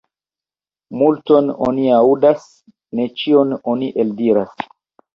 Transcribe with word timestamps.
Multon 1.01 1.51
oni 1.67 1.87
aŭdas, 1.99 2.49
ne 3.01 3.09
ĉion 3.23 3.57
oni 3.77 3.95
eldiras. 4.07 4.61